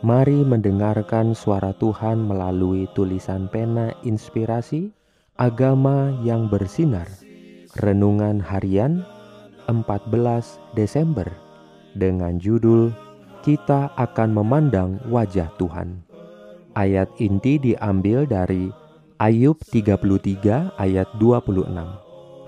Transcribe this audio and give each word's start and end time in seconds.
Mari 0.00 0.48
mendengarkan 0.48 1.36
suara 1.36 1.76
Tuhan 1.76 2.24
melalui 2.24 2.88
tulisan 2.96 3.52
pena 3.52 3.92
inspirasi 4.00 4.88
Agama 5.36 6.16
yang 6.24 6.48
bersinar. 6.48 7.04
Renungan 7.84 8.40
harian 8.40 9.04
14 9.68 10.56
Desember 10.72 11.28
Dengan 11.92 12.40
judul 12.40 12.96
Kita 13.44 13.92
akan 14.00 14.40
memandang 14.40 15.04
wajah 15.12 15.52
Tuhan 15.60 16.00
Ayat 16.72 17.12
inti 17.20 17.60
diambil 17.60 18.24
dari 18.24 18.72
Ayub 19.20 19.60
33 19.68 20.80
ayat 20.80 21.08
26 21.20 21.76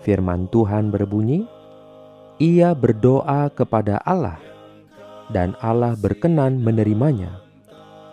Firman 0.00 0.48
Tuhan 0.48 0.88
berbunyi 0.88 1.44
Ia 2.40 2.72
berdoa 2.72 3.52
kepada 3.52 4.00
Allah 4.08 4.40
dan 5.32 5.56
Allah 5.64 5.96
berkenan 5.96 6.60
menerimanya 6.60 7.42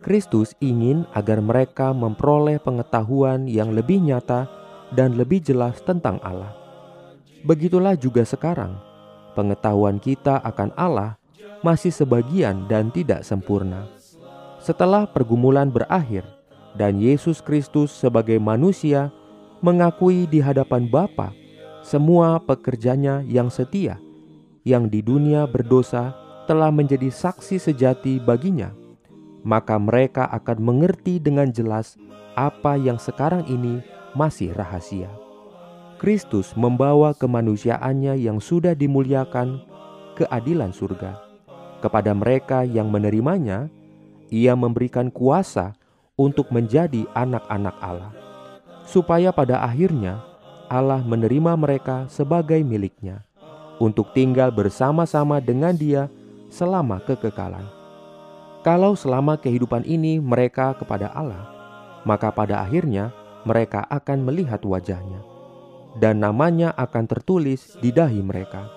Kristus 0.00 0.56
ingin 0.64 1.04
agar 1.12 1.44
mereka 1.44 1.92
memperoleh 1.92 2.56
pengetahuan 2.62 3.44
yang 3.44 3.76
lebih 3.76 4.00
nyata 4.00 4.48
dan 4.96 5.18
lebih 5.18 5.44
jelas 5.44 5.78
tentang 5.84 6.16
Allah. 6.24 6.56
Begitulah 7.44 7.94
juga 7.96 8.24
sekarang, 8.24 8.80
pengetahuan 9.36 10.00
kita 10.00 10.40
akan 10.40 10.72
Allah 10.74 11.20
masih 11.60 11.92
sebagian 11.92 12.64
dan 12.64 12.88
tidak 12.88 13.20
sempurna. 13.22 13.84
Setelah 14.60 15.08
pergumulan 15.08 15.68
berakhir, 15.68 16.24
dan 16.78 17.02
Yesus 17.02 17.42
Kristus 17.42 17.90
sebagai 17.90 18.38
manusia 18.38 19.10
mengakui 19.60 20.24
di 20.30 20.38
hadapan 20.38 20.86
Bapa 20.86 21.34
semua 21.80 22.38
pekerjanya 22.38 23.24
yang 23.26 23.48
setia, 23.48 23.96
yang 24.62 24.86
di 24.86 25.00
dunia 25.00 25.48
berdosa 25.48 26.14
telah 26.44 26.68
menjadi 26.68 27.08
saksi 27.08 27.56
sejati 27.56 28.20
baginya, 28.20 28.70
maka 29.42 29.80
mereka 29.80 30.28
akan 30.30 30.58
mengerti 30.60 31.18
dengan 31.18 31.48
jelas 31.50 31.96
apa 32.36 32.76
yang 32.76 33.00
sekarang 33.00 33.46
ini 33.48 33.80
masih 34.14 34.52
rahasia. 34.52 35.08
Kristus 36.00 36.56
membawa 36.56 37.12
kemanusiaannya 37.12 38.16
yang 38.16 38.40
sudah 38.40 38.72
dimuliakan 38.72 39.60
keadilan 40.16 40.72
surga. 40.72 41.20
Kepada 41.84 42.12
mereka 42.16 42.64
yang 42.64 42.88
menerimanya, 42.88 43.68
ia 44.32 44.56
memberikan 44.56 45.12
kuasa 45.12 45.76
untuk 46.20 46.52
menjadi 46.52 47.08
anak-anak 47.16 47.72
Allah, 47.80 48.12
supaya 48.84 49.32
pada 49.32 49.64
akhirnya 49.64 50.20
Allah 50.68 51.00
menerima 51.00 51.56
mereka 51.56 52.04
sebagai 52.12 52.60
miliknya 52.60 53.24
untuk 53.80 54.12
tinggal 54.12 54.52
bersama-sama 54.52 55.40
dengan 55.40 55.72
Dia 55.72 56.12
selama 56.52 57.00
kekekalan. 57.08 57.64
Kalau 58.60 58.92
selama 58.92 59.40
kehidupan 59.40 59.88
ini 59.88 60.20
mereka 60.20 60.76
kepada 60.76 61.08
Allah, 61.16 61.48
maka 62.04 62.28
pada 62.28 62.60
akhirnya 62.60 63.08
mereka 63.48 63.88
akan 63.88 64.28
melihat 64.28 64.60
wajahnya, 64.60 65.24
dan 65.96 66.20
namanya 66.20 66.76
akan 66.76 67.08
tertulis 67.08 67.80
di 67.80 67.88
dahi 67.88 68.20
mereka. 68.20 68.68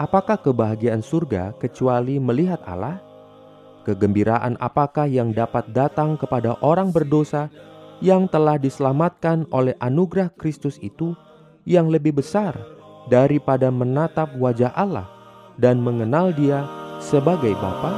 Apakah 0.00 0.40
kebahagiaan 0.40 1.04
surga 1.04 1.52
kecuali 1.60 2.16
melihat 2.16 2.64
Allah? 2.64 2.98
Kegembiraan 3.84 4.56
apakah 4.64 5.04
yang 5.04 5.36
dapat 5.36 5.68
datang 5.76 6.16
kepada 6.16 6.56
orang 6.64 6.88
berdosa 6.88 7.52
yang 8.00 8.24
telah 8.24 8.56
diselamatkan 8.56 9.44
oleh 9.52 9.76
anugerah 9.76 10.32
Kristus 10.40 10.80
itu 10.80 11.12
yang 11.68 11.92
lebih 11.92 12.16
besar 12.16 12.56
daripada 13.12 13.68
menatap 13.68 14.32
wajah 14.40 14.72
Allah 14.72 15.04
dan 15.60 15.84
mengenal 15.84 16.32
Dia 16.32 16.64
sebagai 16.96 17.52
Bapa? 17.60 17.92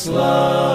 slow. 0.00 0.69